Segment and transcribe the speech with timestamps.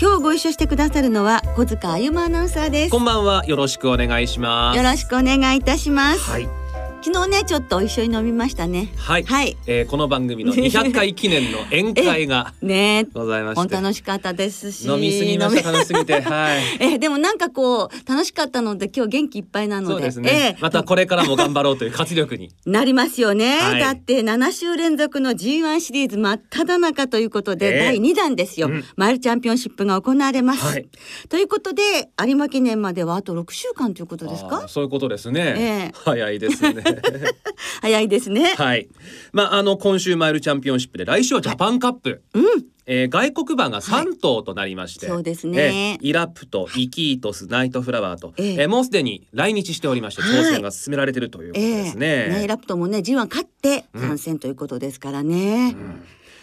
[0.00, 2.90] 今日ご一緒してくださるのは小塚あゆまアナウンサーです。
[2.90, 3.44] こんばんは。
[3.46, 4.76] よろしくお願いします。
[4.76, 6.63] よろしくお願いいたします、はい
[7.04, 8.88] 昨日ねちょっと一緒に飲みましたね。
[8.96, 9.58] はい、はい。
[9.66, 13.06] えーこの番組の200回記念の宴会が ね。
[13.12, 13.74] ございまして。
[13.74, 14.88] 楽しかったですし。
[14.88, 16.22] 飲みすぎました飲楽しすぎて。
[16.24, 16.62] はい。
[16.80, 19.92] みえでもなんかこう楽しかったので今日元気いっぱいなので。
[19.92, 20.62] そうですね、ええ。
[20.62, 22.48] またこれからも頑張ろうという活力に。
[22.64, 23.80] なりますよね、はい。
[23.80, 27.84] だって7週連続の G1 シリーズ真っ只中ということで、ええ。
[27.84, 28.84] 第2弾ですよ、うん。
[28.96, 30.86] マイルチャンピオンシップが行われます、はい。
[31.28, 31.82] ということで
[32.26, 35.92] 有馬記念まではあと6週間ということですあかーそういうことですね、ええ。
[35.92, 36.93] 早いですね
[37.80, 38.54] 早いですね。
[38.56, 38.88] はい。
[39.32, 42.44] まああの今週マイルチャンピオンシップで来週はジャパンカップ、うん。
[42.86, 45.98] えー外国馬が3頭となりまして、そうですね。
[46.00, 48.52] えーイラプト、イキートス、ナイトフラワーと、ええ。
[48.54, 50.30] えーもうすでに来日しておりましてはい。
[50.32, 52.06] 挑戦が進められているということですね。
[52.06, 52.40] ええ。
[52.42, 55.74] ねラプトもね G1 勝って参戦ということですからね、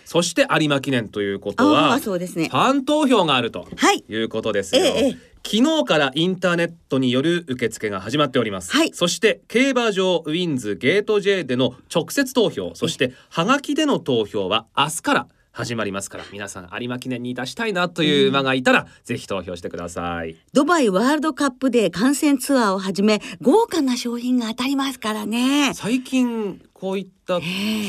[0.06, 2.50] そして有馬記念ということあはあそうですね。
[2.50, 4.04] ファン投票があるとはい。
[4.10, 4.82] いうことですよ。
[4.84, 8.72] ええええ昨日からインターネットによる受付が始まっております。
[8.72, 20.38] はいそして競馬場ウィンズゲート J での直接投票、そしてハガキでの投票は明日から始まりますから皆さん有馬記念に出したいなという馬がいたら、ぜひ投票してください。
[20.53, 25.73] ドバイワールドカップで観戦ツアーをはじめ豪華な商品が当たりますからね。
[25.73, 27.40] 最近こういった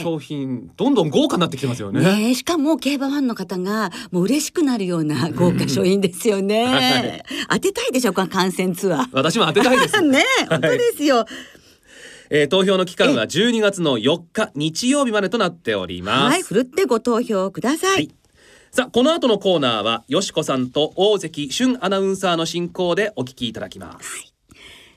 [0.02, 2.02] 商品どんどん豪華になってきてますよね。
[2.02, 6.66] ねえしかも競馬ファンの方がもう嬉しくなるような豪華商品ですよね。
[6.68, 9.08] はい当てたいでしょこの観戦ツアー。
[9.12, 9.98] 私も当てたいです。
[10.04, 11.24] ねえ本当ですよ。
[12.28, 16.32] えー投票の期間は12月の4日日曜日までとなっております。
[16.34, 17.94] はい、ふるってご投票ください。
[17.94, 18.10] はい
[18.72, 24.31] さあこの後のコーナーはよしこさんと大関俊アナウンサーの進行でお聞きいただきます。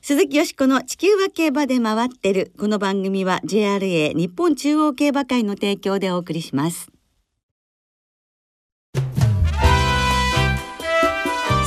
[0.07, 2.51] 鈴木よしこの地球は競馬で回ってる。
[2.59, 6.91] この番組は JRA 日本中央競馬会の提供でお送りします。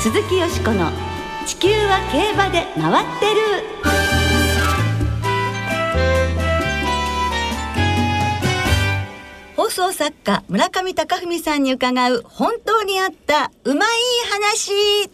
[0.01, 0.93] 鈴木よしこの
[1.47, 3.89] 地球は競馬で回ってる。
[9.57, 13.89] 放送作家村上隆文さんに伺う本当にあったうまい
[14.31, 15.11] 話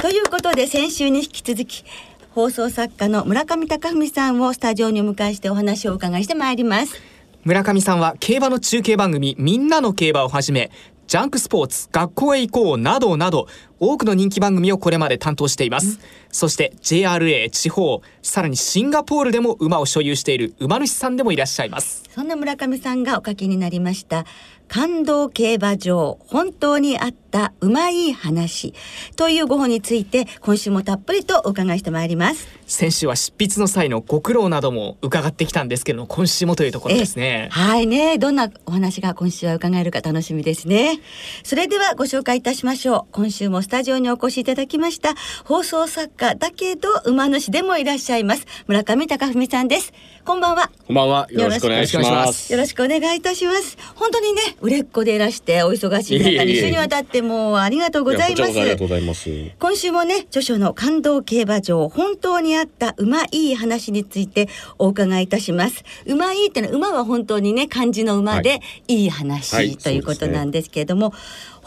[0.00, 1.84] ということで先週に引き続き
[2.30, 7.02] 放送作家の村上隆文さんをスタジオにお迎えしてお話をお伺いしてまいります。
[7.42, 10.70] 村上さんは競馬の中継番組みんなの競馬をはじめ
[11.08, 13.48] ジャンクスポーツ学校へ行こうなどなど
[13.80, 16.00] 多くの人気番組をこれまで担当しています、
[16.30, 24.26] そして JRA 地方さらにシンガポールでも馬を所有している馬主さんでもいらっしゃいますそんな村上さんがお書きになりました
[24.68, 28.74] 感動競馬場本当にあったうまい話
[29.16, 32.46] というご本について今週もたっぷりとお伺いしてまいります。
[32.66, 38.18] 先週は執筆の際のご苦労なども伺ってきたんですけれども今週もというところですねはいね。
[38.18, 41.00] どんなお話が今週は伺えるか楽しみですね。
[41.44, 43.12] それではご紹介いたしましょう。
[43.12, 45.14] 今週もスタジオにお越しいただきました
[45.44, 49.92] 放送作家だけど馬主でもいらっしゃいます村上隆文さんです。
[50.24, 50.70] こんばんは。
[50.86, 51.26] こんばんは。
[51.30, 52.02] よろしくお願いしま。
[52.10, 53.78] ますよろしくお願いいたします。
[53.94, 59.30] 本当にね、売れっ子でいらしてお忙しい中いえいえいえに週にわたってもうありがとうございますありがとうございます。
[59.58, 68.56] 今週もね著書の感動競馬場本当にあった馬いい話についてお伺いいたします馬いいってのは馬は本当にね漢字の馬で、、は
[68.88, 71.14] いい話、はいということなんですけれども、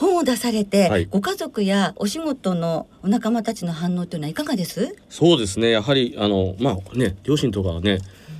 [0.02, 4.96] 本を出されて、はいご家族やお仕事のお仲間たちの反応というのはいかがです？
[5.10, 5.70] そうですね。
[5.70, 8.00] やはりあのまあね両親とかはね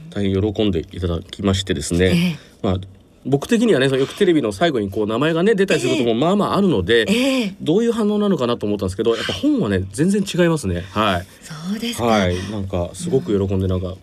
[0.10, 2.40] 大変喜んでいただきましてですね。
[2.64, 2.78] まあ
[3.24, 10.82] 僕的にはねよくテレビの最後にこう名前がね出たりすることもまあまああるので、ええどういう反応なのかなと思ったんですけど、やっぱ本はね全然違いますね。
[10.90, 11.28] はい。
[11.44, 12.36] そうですか、はい。
[12.50, 13.94] なんかすごく喜んでなんか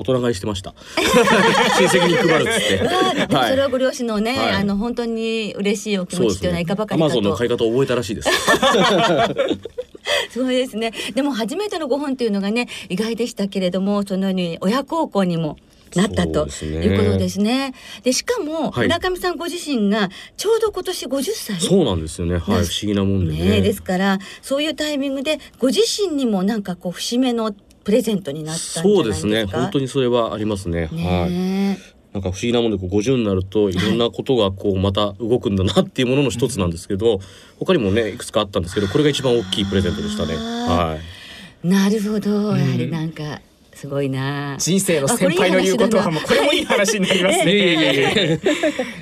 [0.00, 0.74] 大人買いしてました。
[1.78, 2.78] 親戚に配るっつって。
[2.78, 2.90] それ
[3.36, 3.70] ははい。
[3.70, 6.86] ご両親のね、はいあの本当に嬉しいお気持ちというのはいかば。
[6.86, 8.30] かアりかとマゾンの買い方を覚えたらしいです。
[10.32, 10.92] そうですね。
[11.14, 15.56] でも初めてのご本っていうのがね意外でしたけれどもそのように親孝行にも
[15.94, 17.74] なったということですね。
[18.02, 21.60] でしかもはい村上さんご自身がちょうど今年50歳。
[21.60, 22.34] そうなんですよね。
[22.34, 22.42] はい。
[22.44, 23.50] 不思議なもんでね。
[23.50, 27.54] ねですからそういうタイミングでご自身にもなんかこう節目の
[27.84, 29.44] プレゼントになったんじゃないそうでですね。
[29.44, 30.86] 本当にそれはありますね。
[30.86, 31.30] はい。
[31.30, 31.78] ね
[32.12, 37.20] なんか不思議なもんでこう50になるといろんなことがこうまた動くんだなっていうものの一つなんですけど、
[37.58, 40.34] 他にもねいくつかあったんですけどこれが一番大きいプレゼントでしたね。
[40.36, 41.68] あはい。
[41.68, 43.40] なるほどやはりなんか
[43.74, 48.40] すごいな、人生の先輩の言うことはもうこれもいい話になります いえいえいね。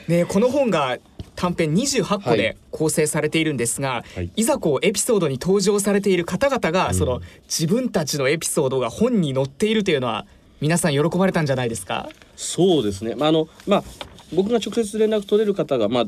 [0.08, 0.98] えねこの本が
[1.38, 10.26] 短編28個で構成されているんですが、はいい、ざこうエピソードに登場されている方々が、その自分たちのエピソードが本に載っているというのは
[10.60, 12.08] 皆さん喜ばれたんじゃないですか？
[12.34, 13.14] そうですね。
[13.14, 13.84] まああのまあ
[14.34, 16.04] 僕が直接連絡取れる方がまあ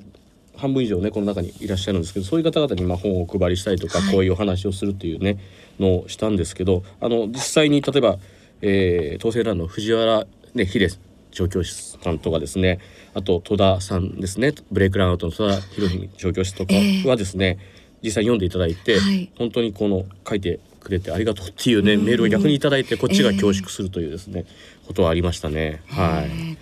[0.56, 5.38] 半分以上ねこの中にいらっしゃるんですけどそういう方々にまあ本をお配りしたりとか、こういうお話をするっていうね
[5.78, 8.18] のをしたんですけどあの実際に例えば、
[8.62, 10.90] えー、東西ランの藤原ね秀
[11.30, 12.80] 調教師さんとかですね。
[13.14, 14.52] あと戸田さんですね。
[14.70, 16.74] ブレイクランアウトの戸田博文調教師とか
[17.08, 17.58] はですね、
[18.02, 19.30] 実際に読んでいただいて、はい。
[19.36, 24.46] 本当にこの書いてくれてありがとうっていうね、メールを逆にいただいてこっちが恐縮するというですね、
[24.86, 25.82] ことはありましたね。
[25.88, 26.56] はい。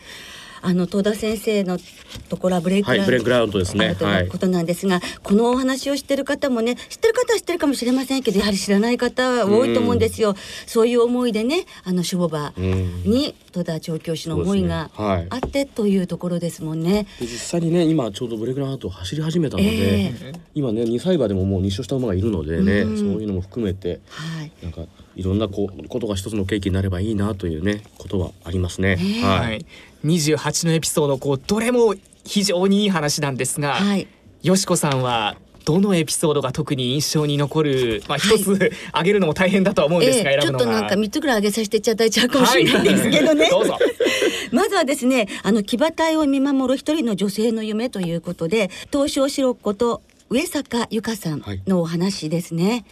[0.62, 1.78] あの戸田先生の
[2.28, 3.86] ところはブレイクはいブレイクラウンドですね。
[3.86, 3.96] はい。
[3.96, 10.34] ということなんですが、このお話を知ってる方もね知ってる方は知ってるかもしれませんけどやはり知らない方は多いと思うんですよ、
[10.66, 13.02] そういう思いでねあの守護場うん。
[13.04, 17.06] に戸田調教師の思いがあってというところですもんね。
[17.20, 22.96] で実際にね今ちょうどブレイクラウンドを走り始めたので、え今ね2歳馬でももう2勝した馬がいるのでね、うん。
[22.98, 24.52] そういうのも含めてはい。
[24.62, 24.82] なんか
[25.16, 28.96] いろんなこうことが一つの契機になればいいなというねことはありますね。
[28.96, 29.58] ねははい。
[29.58, 29.66] い、
[30.04, 34.06] 28のエピソードこうどれも非常にいい話なんですが、はい
[34.42, 40.48] よしこさんはどのエピソードが特に印象に残る、まあ一つ挙げるのも大変だとは思うんですが、ええち。
[40.48, 43.42] ょっとなんか3つぐらい上げさせていただいちゃうかもしれないですけどね。
[43.42, 43.78] はいど。
[44.56, 50.00] まずはですね、あの騎馬隊を見守る一人の女性の夢ということで、東証白子と
[50.30, 52.86] 上坂由香さんのお話ですね。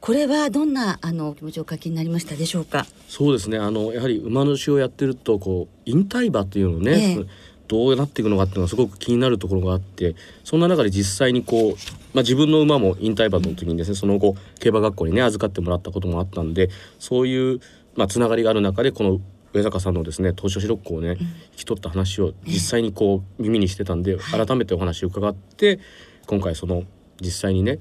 [0.00, 2.86] これはどんなあのお気持ちをお書きになりましたでしょうか？
[3.08, 3.58] そうですね。
[3.58, 7.26] あのやはり馬主をやってるとこう引退馬っていうのをね、ええ。
[7.68, 11.74] どうなっていくのかっていうのがすごく気になるところがあってそんな中で実際にこう、
[12.14, 17.60] まあ、自分の馬も引退馬の時にですねその後競馬学校にね預かってもらったこともあったんでそういう、
[17.94, 19.20] まあ、つながりがある中でこの
[19.52, 25.78] 上坂さんのですね東証白子をね引き取った話を実際にこう耳にしてたんで改めてお話を伺って
[26.26, 26.84] 今回その
[27.20, 27.80] 実際にね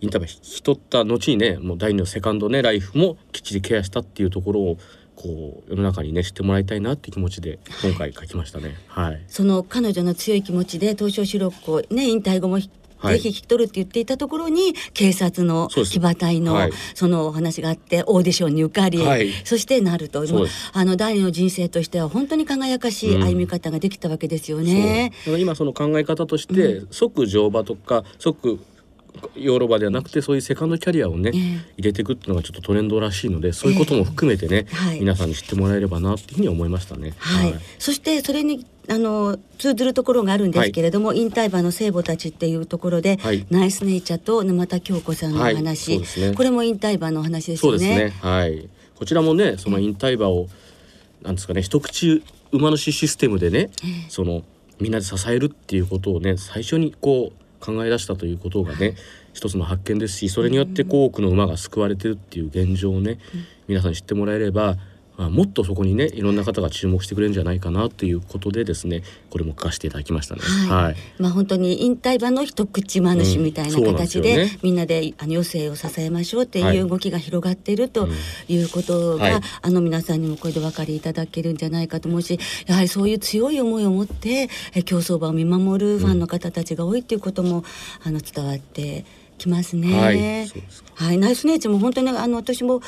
[0.00, 4.78] インタビュー引き取った後にねもう第二のセカンドねライフもきっちりケアしたっていうところを
[5.16, 8.76] こう世の中にね知ってもらいたいなっていう気持ちで今回書きましたね。
[8.88, 9.24] はい。
[9.28, 16.72] その彼女の強い気持ちで東証白子ね引退後もぜひ引き取るって言っていたところに警察の騎馬隊のはい。
[16.94, 19.30] そのお話があってオーディションに受かり、はい。
[19.44, 20.24] そしてなると。
[20.72, 25.12] あの第二の人生としては本当に輝かしい歩み方ができたわけですよね。
[25.24, 25.32] そう。
[25.32, 28.58] だから今その考え方として、即乗馬とか即
[29.36, 31.40] ヨーロッパではなくてそういうセカンドキャリアをね、ええ。
[31.76, 35.00] 入れていくっていうのがちょっとトレンドらしいのでそういうことも含めてね、はい。
[35.00, 37.14] 皆さんに知ってもらえればなっていうふうに思いましたね。
[37.18, 43.46] はい、そしてそれにあの通ずるところがあるんですけれども、引退馬の聖母たちっていうところで、はい。
[43.50, 46.34] ナイスネイチャーと沼田京子さんの話、ね。
[46.34, 47.96] これも引退馬のお話ですよそうですね。
[48.06, 48.10] ね。
[48.20, 48.68] はい。
[48.96, 50.48] こちらもねその引退馬を
[51.22, 52.22] なんですかね一口
[52.52, 53.70] 馬主システムでね、
[54.08, 54.44] その
[54.80, 58.94] みんなで支えるっていうことをね最初にこう考え出したということがね、
[59.32, 63.18] 一つの発見ですしそれによって多くの馬が救われてるっていう現状をね、
[63.68, 64.78] 皆さんに知ってもらえれば、ま
[65.16, 70.40] あ、もっとそこにねいろんな方が注目してくれるんじゃないかなっていうことでですねこれも書かせていただきましたね。
[70.42, 70.84] はい。
[70.84, 70.96] はい。
[71.18, 73.74] まあ本当に引退馬の一口馬主みたいなうん。
[73.74, 74.58] そうなんでね。
[74.62, 76.76] みんなであの余生を支えましょうってはい。
[76.76, 78.08] いう動きが広がっていると
[78.48, 79.40] いうことが、はい。
[79.62, 87.64] あの皆さんにもこれでお分かりいただけるんじゃないかと思うしやはりそういう強い思いを持ってえ競走馬を見守るファンの方たちが多いっていうことも、
[88.02, 89.04] あの伝わって
[89.38, 89.98] きますね。
[89.98, 90.48] はい。
[90.94, 92.80] はい、ナイスネイチも本当にあの私も、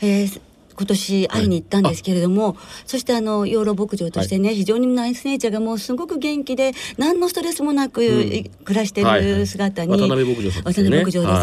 [0.00, 0.40] えー
[0.76, 8.44] 今年会いに行ったんですけれども、そしてあの養老牧場としてね、非常にナイスネイチャーがもうすごく元気で何のストレスもなく、ん。
[8.64, 10.72] 暮らしてはいはいる姿に、渡辺牧場ですよね。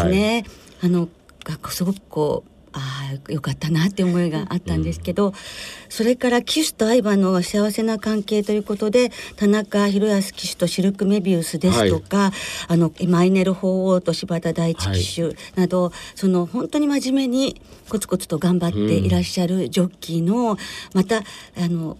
[0.00, 0.44] すね、
[0.82, 1.08] あの
[1.44, 5.34] がすごくこうああよかったなって思いがあったんですけど、
[5.88, 12.32] それから騎手と相葉の幸せな関係ということで田中宏康騎手とシルク・メビウスですとか、
[12.68, 20.56] あのマイネル法王と柴田大地騎手など、その本当に真面目にコツコツと頑張っていらっしゃるジョッキーの、
[20.94, 21.22] またあ
[21.68, 21.98] の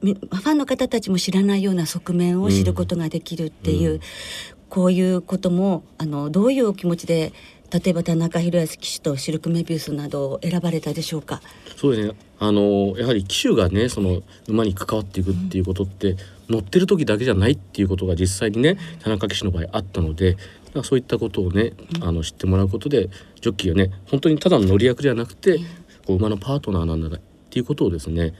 [0.00, 4.00] ファンの方たちも知らないような側面を知ることができるっていう、
[4.68, 7.32] こういうこともあのどういうお気持ちで
[7.74, 11.42] 例えば田中宏康騎手とシルク・メビウスなどを選ばれたでしょうか？
[11.76, 12.14] そうですね。
[12.38, 16.16] あのやはり騎手がねその馬に関わっていくっていうことって、
[16.48, 20.36] 乗ってる時だけじゃないっていうことが実際にね田中騎手の場合あったので
[20.82, 23.08] そういったことをねあの知ってもらうことで
[23.40, 25.58] ジョッキーがね本当にただの乗り役ではなくて
[26.06, 28.34] こう馬のパートナーなんだっていうことをですね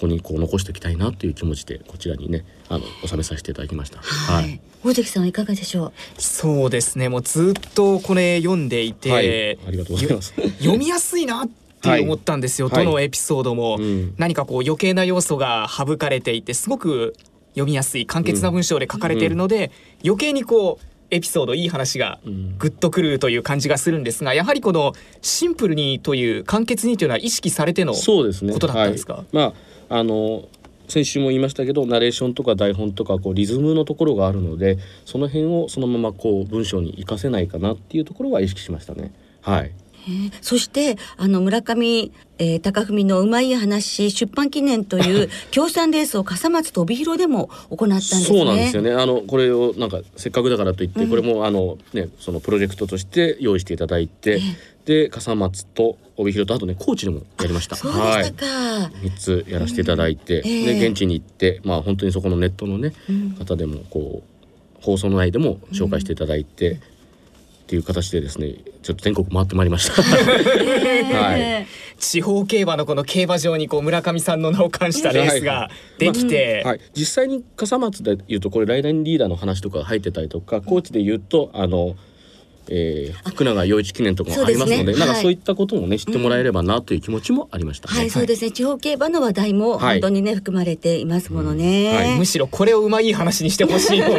[0.00, 3.98] ここにこう残しておきたいなという気持ちでこちらにねあの収めさせていただきました。
[4.00, 4.60] はい、はい。
[4.82, 7.10] 大関さんはいかがでしょそうですね。
[7.10, 10.32] もうずっとこれ読んでいて、はい、ありがとうございます。
[10.58, 11.48] 読みやすいなっ
[11.82, 12.84] て思ったんですよ、 はい。
[12.86, 14.14] どのエピソードも、うん。
[14.16, 17.14] 何かこう余計な要素が省かれていてすごく
[17.50, 19.70] 読みやすい簡潔な文章で書かれているので、
[20.02, 28.52] 余計にこうエピソードいい話がうんグッとくるという感じがするんですがやはりこのシンプルにという簡潔にというのは意識されてのそうですね。
[28.54, 29.14] ことだったんですか？
[29.14, 29.52] はい、まあ
[29.90, 30.48] あの
[30.88, 39.12] 先週も言いましたけどナレーションとか台本とかこうリズムのところがあるのでその辺をそのままこう文章に活かせないかなっていうところは意識しましたね。
[39.42, 39.68] はい。
[39.68, 39.72] う
[40.40, 48.24] そしてあの村上、えー、高文のうまい話出版記念という 協賛レースを笠松と帯広でも行ったんですね。
[48.24, 48.92] そうなんですよね。
[48.92, 54.40] あのこれをなんかせっかくだからといって、これもあのねそのプロジェクトとして用意していただいて、
[54.90, 57.76] で笠松と帯広とあとね高知でもやりました。
[57.76, 58.90] そうでしたか。
[59.00, 63.30] 三つやらせていただいて、ええで現地に行ってまあ本当にそこのネットのね、うん。
[63.36, 66.78] 方でもこう放送の内でも紹介していただいて、っ
[67.68, 70.02] ていう形でですねちょっと全国回ってまいりました。
[70.02, 71.66] はい。
[72.00, 81.94] 地方競馬のこの競馬場にこう村上さんの名を冠したレースができて、はい、実際に笠松で言うとこれライダーリーダーの話とかが入ってたりとか高知で言うとあの、
[82.72, 87.98] えー、福永陽一記念とかもありますのでねはいなんかそういったこともね知ってもらえればなという気持ちもありましたね。
[87.98, 88.52] はい、そうですね。
[88.52, 90.00] 地方競馬の話題もはい。
[90.00, 91.96] 本当にね、含まれていますものね。
[91.96, 94.02] はいむしろこれをうまい話にしてほしい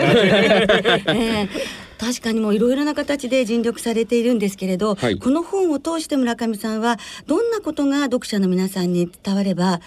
[1.98, 5.18] 確かにもういろいろな形で尽力されているんですけれど、はい。
[5.18, 9.82] この本を通して村上さんはどんなことが読者の皆さんに伝われば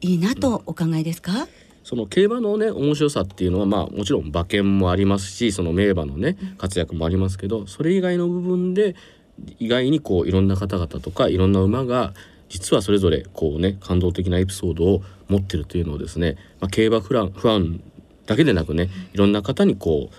[0.00, 1.48] いいなとお考えですか、
[1.90, 8.94] その競馬のね面白さっていうのはまあもちろん馬券もありますしその名馬のね活躍もありますけどそれ以外の部分で
[9.58, 12.14] 意外にこういろんな方々とかいろんな馬が
[12.48, 17.82] 実はそれぞれこうね感動的なエピソードを持ってるというのをですね、まあ、競馬フランファン
[18.24, 20.14] だけでなくねいろんな方にこう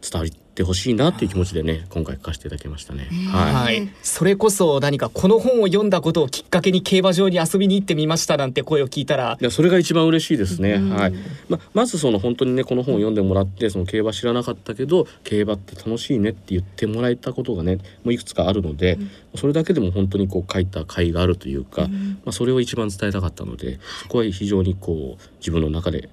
[0.00, 0.26] 伝わ
[0.60, 3.08] ってほしいなっていう気持ちでね今回書かせていただきましたね。
[3.30, 10.74] はいはい、それこそ何かこの本を読んだことをきっかけに競馬場に遊びに行ってみましたなんて声を聞いたらいやそれが一番嬉しいですね。
[10.74, 11.14] はい。
[11.48, 18.98] ままずその本当にねこの本を読んでもらってその競馬知らなかったけど競馬って楽しいねって言ってもらえたことがねもういくつかあるので、
[19.36, 21.88] それだけでも本当にこう書いた甲斐があるというか、ま
[22.26, 26.10] あそれを一番伝えたかったので、そこは非常にこう自分の中で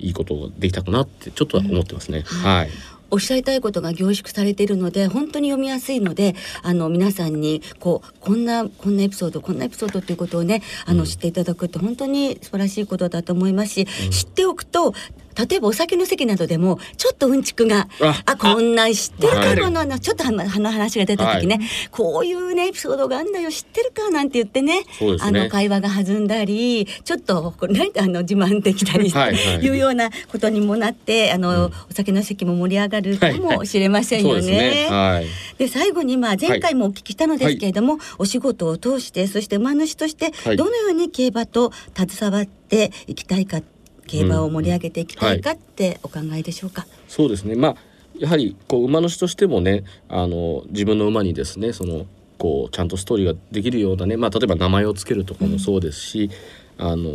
[0.00, 2.22] いいことができたかなってちょっとは思ってますね。
[2.22, 2.70] はい。
[3.10, 14.94] おっしゃりたいことが凝縮されているので本当に読みやすいのであの皆さんにこうこんなこんなエピソードこんなエピソードということをねあの、知っていただくって本当に素晴らしいことだと思いますし、知っておくと
[15.48, 24.84] 例えばお酒の席などでもちょっとうんちくがああこんなん知ってるかはいもののちょっとあの話が出た時ね、はこういうねエピソードがあんだよ知ってるかなんて言ってねね。
[25.20, 29.64] あの会話が弾んだりちょっとこれねあの自慢できたりはいはい。
[29.64, 34.40] いうようなことにもなってあの、お酒の席も盛り上がるかもしれませんよね。
[34.40, 34.88] ですね。
[34.90, 35.26] はい。
[35.58, 40.56] で最後にまあ前回もお聞きしたのですけれども、お仕事を通してそして馬主としてはい。
[40.56, 43.60] どのように競馬と携わっていきたいか
[44.10, 46.86] 競馬を盛り上げていきたいかってお考えでしょうか？
[47.06, 47.54] そうですね。
[47.54, 47.76] まあ
[48.18, 52.06] やはりこう馬主としてもね、あの自分の馬にですね、その
[52.38, 56.30] こうちゃんとストーリーができるようなね、まあ例えば名前をつけるとかもそうですし、
[56.76, 57.08] あの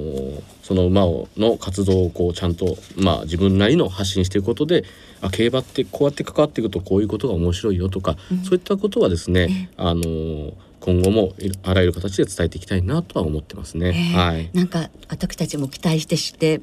[0.63, 4.83] その馬をの活動をこうちゃんとまあ自分なりの発信していくことで、
[5.21, 10.53] あ競馬ってこうやって関わっていくとこういうことが面白いよとか、そういったことはですね、あの
[10.85, 14.11] 今後もいあらゆる形で伝えていきたいなとは思ってますね。
[14.13, 14.51] えーはい。
[14.53, 16.61] なんか私たちも期待してして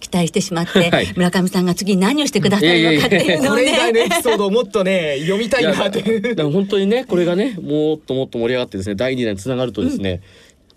[0.00, 4.16] 期待してしまって、はい村上さんが次何をしてくださるのかっていうのを これ以外のエね。
[4.16, 6.20] ピソードをもっとね読みたいなっていう。
[6.20, 10.20] だから本当にねこれがねもっともっと盛り上がってですね第二弾につながるとですね、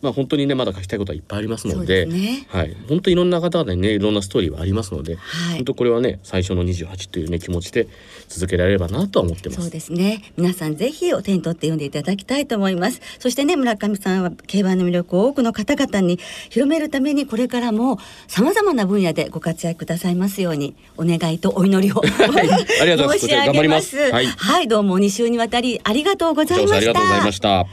[0.01, 2.47] まあ本当にねまだ書きたいことはいっぱいありますのでね。
[2.47, 7.87] はい本当にいろんな方々にねいろんなストーリーはありますので、はい本当これはね最初の28というね気持ちで
[8.29, 9.61] 続けられればなとは思ってます。
[9.61, 10.21] そうですね。
[10.37, 13.01] 皆さんぜひお手に取って読んでいただきたいと思います。
[13.17, 16.19] そしてね、村上さんは競馬の魅力を多くの方々に
[16.49, 23.97] 広めるためにこれからも様々な分野でご活躍くださいますようにお願いとお祈りを、 ありがとうございます申し上げます。
[23.97, 27.31] 頑張りはい、どうも2週にわたりありがとうございましこちらこそありがとうございたま。
[27.31, 27.65] した。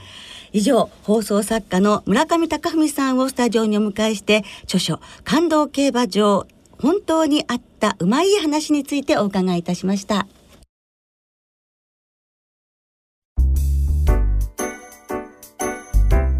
[0.53, 6.47] 以上放送作家の村上隆文さんをスタジオにお迎えして著書「感動競馬場
[6.79, 10.27] 本当にあったうまい話」についてお伺いいたしました。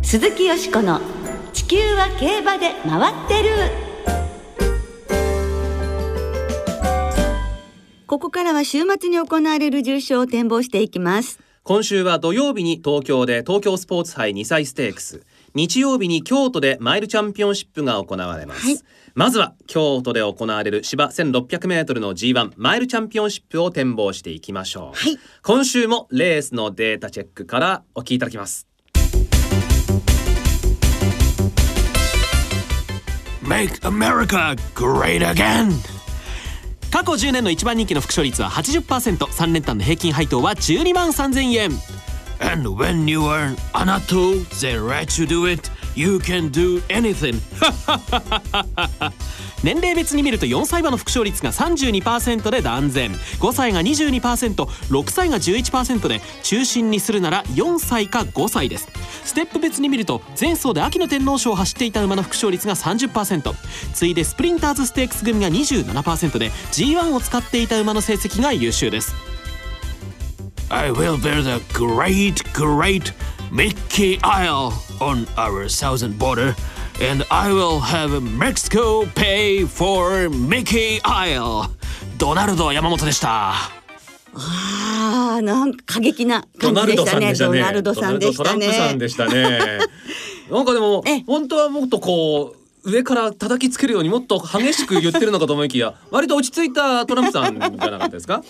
[0.07, 1.01] 鈴木よしこの
[1.53, 3.51] 「地球は競馬で回ってる」
[8.07, 11.41] ここからは週末に行われる重賞を展望していきます。
[11.65, 15.27] 今週は土曜日に東京で東京スポーツ杯2歳ステークス。
[15.55, 18.79] 日曜日に京都でマイルチャンピオンシップが行われます、はい。
[19.17, 25.19] まずは京都で行われる芝 1600m の G1 マイルチャンピオンシップを展望していきましょう、はい。
[25.43, 28.69] 今週もレースのデータチェックからお聞きいただきます
[33.43, 35.73] Make America great again!
[36.91, 41.71] 過去10年の一番人気の副賞率は 80%3 連単の平均配当は12万3000円
[42.41, 45.71] And when you are Anato, they let you do it.
[45.97, 47.41] You can do anything.
[49.65, 53.15] 年齢別に見ると4歳馬の副賞率が32%で断然。
[53.15, 58.89] 5歳が 22%6 歳が11%で中心にするなら4歳か5歳です。
[59.25, 63.55] ステップ別に見ると前走で秋の天皇賞を走っていた馬の副賞率が30%
[63.95, 69.15] 次いでスプリンターズステークス組が27%で G1 を使っていた馬の成績が優秀です。
[70.69, 73.15] I will build a great, great
[73.51, 74.86] Mickey Isle.
[75.01, 76.55] On our southern border.
[77.01, 81.69] And I will have Mexico pay for Mickey Isle.
[82.19, 83.55] ドナルド山本でした。
[84.39, 87.63] ああ、なんか過激なドナルド感じでしたね。
[87.63, 88.99] さんでしたねドナルドさんでしたドナルドトランプさんね。
[88.99, 89.79] でしたね
[90.51, 98.43] なんかでもえ本当はもっとこう上から叩きつけるようにもっと激しく言ってるのかと思いきや割と落ち着いたトランプさんじゃなかったですか？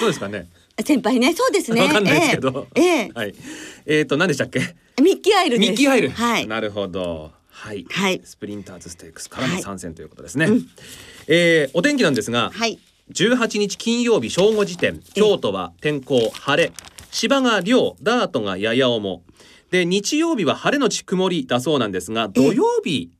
[0.00, 0.46] どうですかね？
[0.84, 1.82] 先輩ね、そうですね。
[1.82, 3.34] わかんないですけど、えええはい
[3.86, 4.60] えっ、と何でしたっけ？
[4.60, 5.70] えミッキーアイルです。
[5.70, 6.46] ミッキーアイル、はい。
[6.46, 7.32] なるほど。
[7.50, 8.20] はい、はい。
[8.24, 10.48] スプリンターズステークスからの参戦ということですね、
[11.26, 12.78] えーお天気なんですが、はい。
[13.12, 16.72] 18日金曜日正午時点京都は天候晴れ。
[17.10, 19.22] 芝が涼ダートがやや重。
[19.70, 23.10] で日曜日は晴れのち曇りだそうなんですが土曜日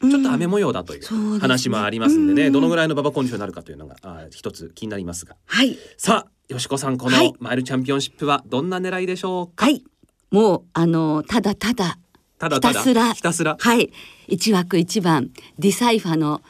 [0.00, 2.52] ちょっと雨模様だといそう話もありますんでね、うん。
[2.52, 5.36] どのぐらいの馬場コンディションになるかというのがあ一つ気になりますが。
[5.46, 5.76] はい。
[5.96, 7.32] さあよしこさんこはい。
[7.32, 9.82] のマイルチャンピオンシップはどんな狙いでしょうか、はい。
[10.30, 11.98] もう、あの、ただただ、
[12.38, 13.56] ただただひたすら、ひたすら？
[13.58, 13.90] はい。
[14.28, 16.42] 一枠一番、ディサイファの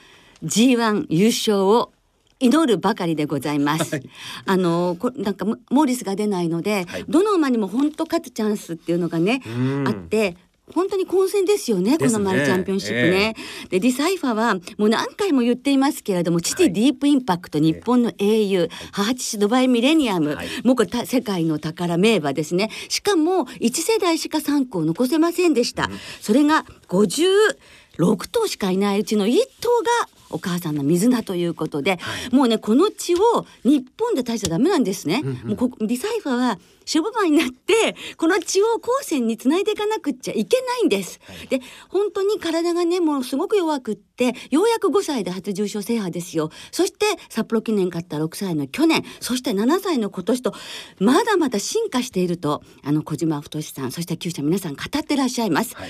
[0.45, 1.93] G1 優勝を
[2.41, 4.03] 祈るばかりでございます。
[4.47, 10.37] あのこなんかモモーリスが出ないので、はいどの馬にも本当勝つチャンスっていうのがね、うんあって。
[10.75, 11.99] 本当に混戦ですよねね。
[12.09, 13.35] のマイルチャンピオンシップね。
[13.71, 20.49] でディサイファはもう何回も言っていますけれども父ディープインパクト、日本の英雄、母父ドバイミレニアム、はい。
[20.65, 26.65] もうこれた世界の宝名馬ですねしかも1世代しか産駒残せませんでした、それが
[27.99, 31.99] 56頭しかいないうちの1頭がお母さんの水菜ということで、
[32.33, 33.19] もうねこの血を
[33.65, 46.51] 日本で出しちゃダメなんですね、もうこディサイファはショブマンになってこの血を後世につないでいかなくっちゃいけないんです、で本当に体がねもうすごく弱くってようやく5歳で初重賞制覇ですよ。
[46.73, 50.53] そして札幌記念勝った6歳の去年そして7歳の今年と
[50.99, 55.89] まだまだ進化しているとあの小島太さんそして厩舎皆さん語ってらっしゃいます、はい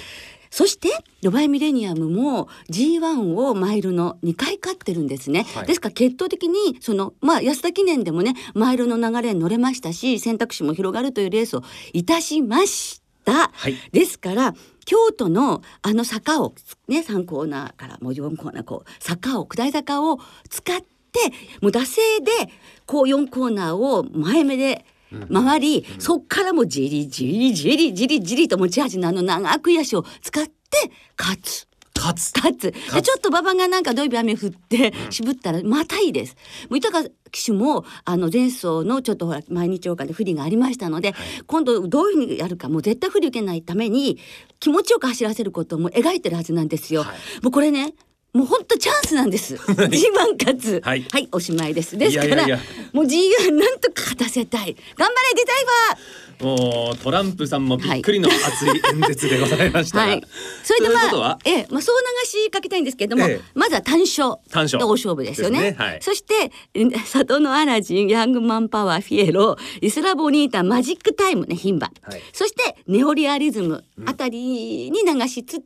[0.50, 0.88] そして
[1.22, 5.66] ドバイミレニアムも G1 をマイルの2回勝ってるんですね、はい。
[5.66, 13.74] ですから決闘的にそのまあ安田記念でもねマイルの流れに乗れましたし選択肢も広がるというレースをいたしました、はい。
[13.92, 16.54] ですから京都のあの坂を
[16.86, 20.84] ね3コーナーからもう4コーナーこう坂を下り坂を使って
[21.60, 22.30] もう惰性で
[22.86, 24.86] こう4コーナーを前目で
[25.32, 30.52] 回り、そっからもうじりじりじりじりじりと持ち味のあの長く足を使って
[31.18, 31.66] 勝つ。
[31.96, 32.32] 勝つ。
[32.36, 32.70] 勝つ。
[32.70, 36.36] でちょっと馬場がなんかどいぶ雨降って渋ったらまたいいです。
[36.70, 41.14] もう豊騎手もあの前走のちょっとほら毎日王冠で不利がありましたので、
[41.46, 44.18] 今度どういうふうにやるかもう絶対不利受けないために
[44.60, 47.02] 気持ちよく走らせることも描いてるはずなんですよ。
[47.02, 47.16] はい。
[47.42, 47.94] もうこれね
[48.34, 49.54] もう本当チャンスなんです。
[49.54, 50.80] G1 勝つ。
[50.84, 51.96] はいおしまいです。
[51.96, 52.46] ですから
[52.92, 54.76] もう G1 なんとか勝たせたい。
[54.96, 56.28] 頑張れデザイバー。
[56.44, 60.22] もうトランプさんもびっくりの熱い演説でございましたが、はい。
[60.62, 64.36] それでまあ、ええ、まあ、そう流しかけたいんですけれども、ええまずは単勝。
[64.50, 65.72] 単勝大勝負ですよね。
[65.72, 71.90] ねはいそして、え里のアラジン、ヤングマンパワー、フィエロ、イスラボニータ、マジックタイムね、牝馬。
[72.02, 75.64] はいそして、ネオリアリズムあたりに流しつつ、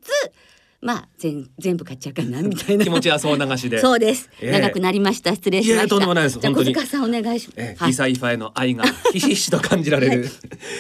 [0.83, 2.83] まあ、全、全部買っちゃうかな、みたいな。
[2.83, 4.29] 気持ちはそう流しでそうです。
[4.41, 5.33] ええ長くなりました。
[5.33, 5.83] 失礼しました。
[5.83, 7.61] いやとんでもないですじゃあ、本当に小塚さんお願いします。
[7.61, 10.29] えはいリサイファへの愛がひしひしと感じられる、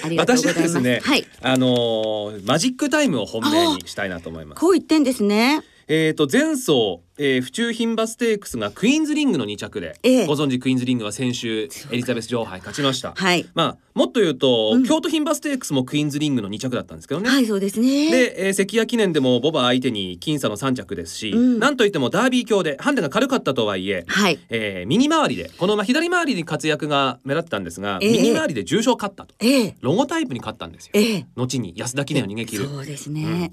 [0.04, 4.60] ありがとうご私ざいますはですね、はいあのーマジックタイムを本命にしたいなと思います。
[4.60, 5.62] こう言ってんですね。
[5.88, 13.12] えー、と前走、えー、府中牝馬ステークスがクイーンズリングの2着で、ええご存知クイーンズリングは先週エリザベス女王杯勝ちました。
[13.14, 13.46] はい。
[13.54, 17.28] まあもっと言うと、うん京都牝馬ステークスもクイーンズリングの2着だったんですけどね。
[17.28, 18.10] はい、そうですね。
[18.10, 24.38] で、えー、関谷記念でもボバ相手に僅差の3着ですし、うんなんといってもダービー強でハンデが軽かったとはいえ、はい。
[24.48, 29.76] えー、右回りでこのまあ左回りに活躍が目立ったんですが、ええ右回りで重賞勝ったとええ。
[29.80, 30.92] ロゴタイプに勝ったんですよ。
[30.94, 31.26] ええ。
[31.36, 32.68] 後に安田記念を逃げ切る。
[32.68, 33.52] そうですね。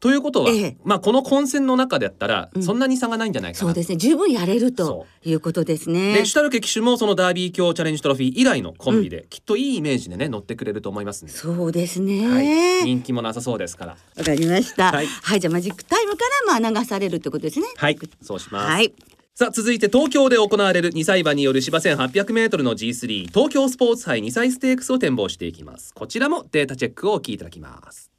[0.00, 11.30] ということは、ええまあこの混戦の中でやったらうんそんなに差がないんじゃないかな、そうですね十分やれるとそいうことですねでシュタルケ騎手もそのダービー卿チャレンジトロフィー以来のコンビで、きっといいイメージでね乗ってくれると思いますね。
[11.30, 13.96] そうですね、はい、人気もなさそうですから。
[14.16, 14.86] わかりました。
[14.86, 15.06] ははい
[15.36, 17.66] い、じゃあマジックタイムからまあ流されるってことですね。
[17.76, 18.66] はい、そうします。
[18.70, 18.94] はい。
[19.38, 28.10] さあ続いて東京で行われる2歳馬による芝 1800m の G3 東京スポーツ杯2歳ステークスを展望していきますこちらもデータチェックをお聞きいただきます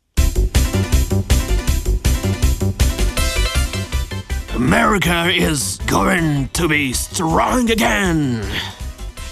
[4.60, 8.44] America is going to be strong again.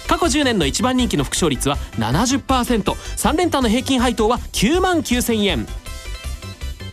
[0.08, 5.66] 過去10年の一番人気の副勝率は 70%3 連単の平均配当は9万9000円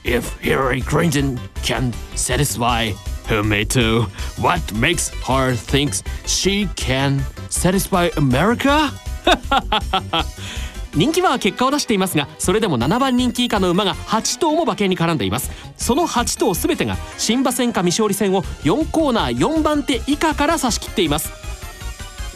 [0.03, 2.91] If Hillary Clinton can satisfy
[3.29, 5.93] her mate too, what makes her think
[6.25, 8.91] she can satisfy America?
[10.95, 21.31] 人気馬は結果を出していますがそれでも7番人気以下の馬が8頭も馬券に絡んでいますその8頭全てが新馬戦か未勝利戦を4コーナー4番手以下から差し切っています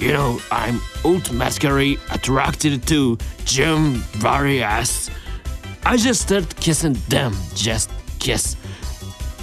[0.02, 5.12] You know, I'm automatically attracted to Jim Varias.
[5.84, 8.56] I just started kissing them, just kiss.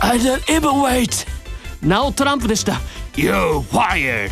[0.00, 1.26] I don't even wait.
[1.83, 2.81] なおトランプでした
[3.12, 4.31] You're fired.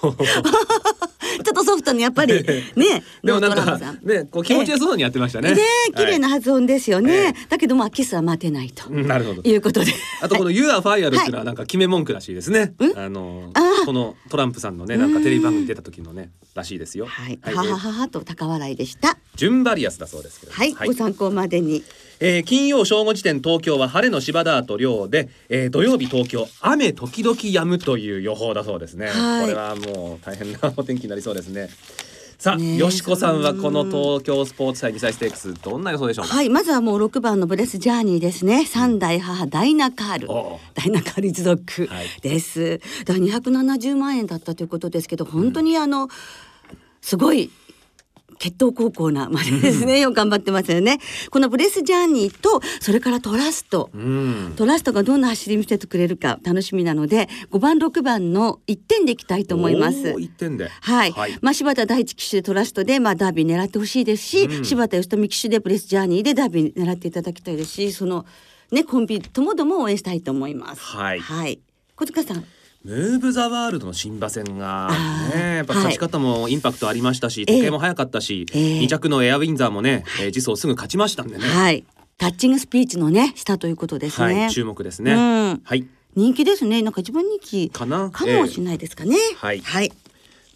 [1.42, 2.34] ちょっとソフトにやっぱり
[2.76, 5.54] ね、でもなんかねこう気持ちよさそうにやってましたね。
[5.54, 5.62] ね、
[5.96, 7.34] 綺麗な発音ですよね。
[7.34, 8.88] えだけどまあキスは待てないと。
[8.88, 9.42] うんなるほど。
[9.42, 9.92] いうことで。
[10.20, 13.52] あとこの「You are fire」っていうのはなんか決め文句らしいですね、あの
[13.84, 17.06] このトランプさんのねなんかテレビ番組に出た時のねらしいですよ。
[17.06, 17.54] はい、はい。
[17.54, 19.16] ははははと高笑いでした。
[19.36, 21.82] ジュンバリアスだそうですけどはい、ご参考までに。
[22.22, 29.42] えー金曜正午時点東京は晴れの芝ダート量で、えー土曜日東京雨時々止むという予報だそうですね、はい。
[29.42, 31.70] これはもう大変なお天気になりそうですね
[32.40, 36.24] さあ、よしこさんはこの東京スポーツ祭2歳ステークスどんな予想でしょう？
[36.26, 38.64] か、はい、まずはもう六番のブレスジャーニーですね。
[38.64, 40.28] 三代母ダイナカール。
[40.72, 42.80] ダイナカール一族はいです。
[43.04, 46.08] だ二百七十万円だったということですけど、本当にあの、
[47.02, 47.50] すごい。
[48.40, 50.98] 血統高校なまでですね、よく頑張ってますよね。
[51.30, 53.90] このブレスジャーニーと、それからトラスト。
[53.94, 60.14] うんトラストがどんな走り見せてくれるか楽しみなので5番6番の1点でいきたいと思います。
[60.18, 68.24] 一点ではい、はいまあ柴田大地騎手でトラストでまあダービー狙ってほしいですし、うん柴田義富騎手でブレスジャーニーでダービー狙っていただきたいですしその
[68.72, 70.80] ねコンビともども応援したいと思います。
[70.80, 71.60] はいはい。
[71.94, 72.44] 小塚さん。
[72.82, 74.90] ムーブ・ザ・ワールドの新馬戦が
[75.34, 78.80] ねやっぱ勝ち方もインパクトありましたし、ええ時計も速かったし、ええ。
[78.80, 81.84] 2着のエアウィンザーもね、えー、次走すぐ勝ちましたんでね、はい。
[82.16, 84.42] タッチングスピーチのねしたということですね。
[84.42, 85.60] はい、注目ですね、うん。
[85.62, 85.86] はい。
[86.16, 86.80] 人気ですね。
[86.82, 88.10] なんか一番人気かな？
[88.10, 89.16] かもしれないですかね。
[89.36, 89.60] はい。
[89.60, 89.92] はい。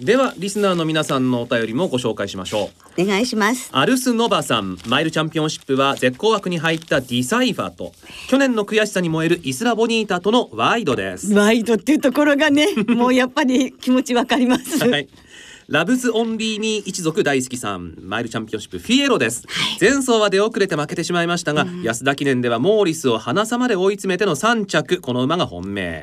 [0.01, 3.03] ではリスナーの皆さんのお便りもご紹介しましょう。
[3.03, 3.71] お願いします。
[3.71, 7.93] アルスノバさんマイルチャンピオンシップは絶好枠に入ったディサイファーと
[8.29, 11.33] 去年の悔しさに燃えるイスラボニータとのワイドです。
[11.33, 14.79] ワイドっていうところがね、 もうやっぱり気持ちわかります。
[14.85, 15.09] はい。
[15.69, 19.45] ラブズオンリーミー一族大好きさんマイルチャンピオンシップフィエロです、
[19.81, 26.03] 前走は出遅れて負けてしまいましたが、安田記念ではモーリスをハナ差まで追い詰めての3着この馬が本命、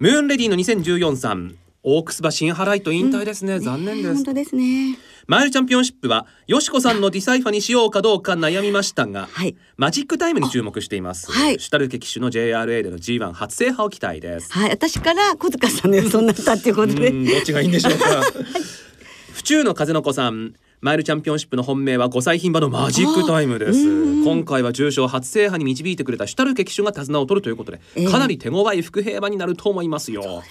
[0.00, 4.96] ムーンレディの2014さんオークス馬シンハライト引退ですね、残念です本当ですね。
[5.26, 17.08] マイルチャンピオンシップはよしこさんのディサイファにしようかどうか悩みましたが、はいマジックタイムに注目しています、はいシュタルケ騎手の JRA での G1 初制覇を期待ですはい、私から小塚さんの予想になったっていうことで。
[17.08, 18.22] うんどっちがいいんでしょうか。
[19.34, 20.54] 府中の風の子さん。
[20.82, 24.24] マイルチャンピオンシップの本命は5歳牝馬のマジックタイムです。
[24.24, 28.06] 今回は重賞初制覇に導いてくれたシュタルケ騎手が手綱を取るということで、ええ。
[28.08, 30.42] かなり手強い伏兵馬になると思いますよ。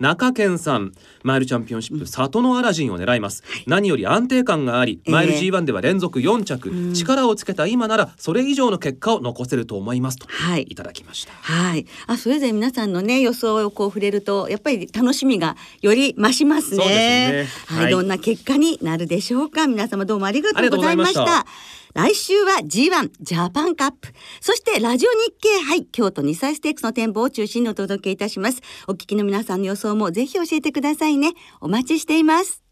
[0.00, 10.62] 中堅さんマイルチャンピオンシップ里のアラジンを狙います、何より安定感がありマイルええ G1 では連続4着、力をつけた今ならそれ以上の結果を残せると思いますとはい。
[10.68, 11.32] いただきました。
[11.32, 16.84] はい、あ、それぞれ皆さんのね、予想をこう触れると、やっぱり楽しみがより増しますね。
[16.86, 17.46] ね。
[17.66, 17.92] はい、はい。
[17.92, 19.66] どんな結果になるでしょうか。
[19.66, 21.46] 皆様どうもありがとうございました。
[21.94, 24.08] 来週は G1 ジャパンカップ。
[24.40, 28.60] そしてラジオ日経杯京都2歳ステークスの展望を中心にお届けいたします。
[28.86, 31.32] お聞きの皆さんの予想もぜひ教えてくださいね。
[31.60, 32.69] お待ちしています。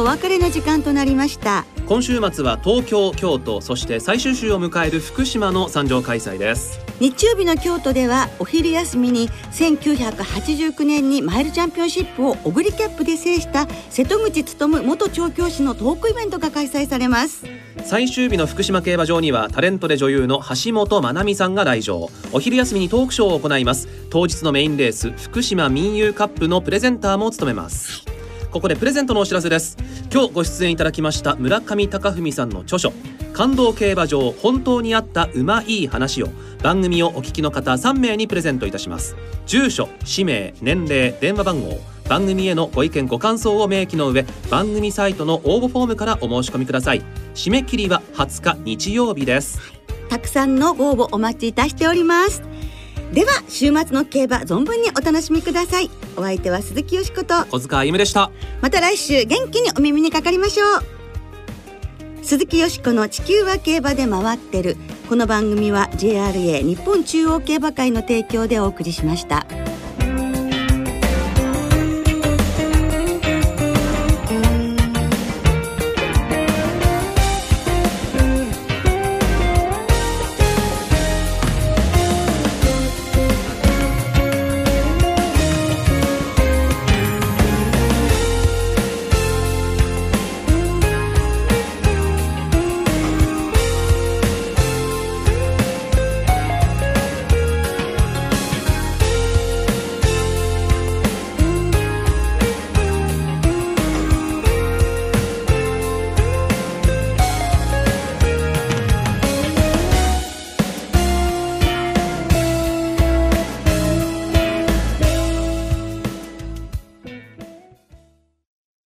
[0.00, 1.64] お別れの時間となりました。
[1.86, 6.80] 今週末は東京京都そして最終週を迎える福島の参上開催です。
[6.98, 17.44] 日曜日の京都ではお昼休みに1989年にマイルチャンピオンシップをオグリキャップで制した瀬戸口勉元調教師のトークイベントが開催されます。
[17.84, 22.10] 最終日の福島競馬場にはタレントで女優の橋本まなみさんが来場。
[22.32, 23.86] お昼休みにトークショーを行います。
[24.10, 28.15] 当日のメインレース福島民友カップのプレゼンターも務めます
[28.56, 29.76] ここでプレゼントのお知らせです。
[30.10, 32.90] 今日ご出演いただきました村上隆文さんの著書
[33.34, 36.30] 感動競馬場本当にあったうまい話を
[36.62, 39.14] 番組をお聞きの方3名にプレゼントいたします。
[39.44, 47.02] 住所氏名年齢電話番号番組へのご意見ご感想を明記の上番組サイトの応募フォームからお申し込みください。
[47.34, 49.60] 締め切りは20日日曜日です。
[50.08, 52.42] たくさんのご応募お待ちいたしております。
[53.12, 55.90] では週末の競馬存分にお楽しみください。
[56.16, 57.46] お相手は鈴木よしこと。
[57.46, 58.30] 小塚あゆむでした。
[58.60, 60.82] また来週元気にお耳にかかりましょう。
[62.22, 64.76] 鈴木よしこの地球は競馬で回ってる。
[65.08, 69.46] この番組は JRA 日本中央競馬会の提供でお送りしました。